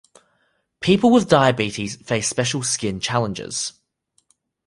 People 0.79 1.11
with 1.11 1.29
diabetes 1.29 1.95
face 1.95 2.27
special 2.27 2.63
skin 2.63 2.99
challenges. 2.99 3.73